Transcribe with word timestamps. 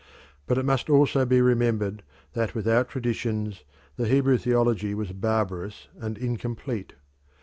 But 0.47 0.57
it 0.57 0.65
must 0.65 0.89
also 0.89 1.27
be 1.27 1.41
remembered 1.41 2.01
that 2.33 2.55
without 2.55 2.89
traditions 2.89 3.63
the 3.97 4.07
Hebrew 4.07 4.39
theology 4.39 4.95
was 4.95 5.11
barbarous 5.11 5.89
and 5.95 6.17
incomplete. 6.17 6.93